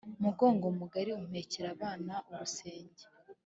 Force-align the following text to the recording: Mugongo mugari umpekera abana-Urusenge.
Mugongo 0.23 0.65
mugari 0.79 1.09
umpekera 1.19 1.67
abana-Urusenge. 1.75 3.03